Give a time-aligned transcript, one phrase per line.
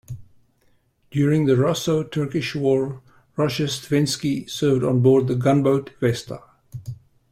[1.11, 3.03] During the Russo Turkish War
[3.37, 6.39] Rozhestvensky served on board the gunboat "Vesta".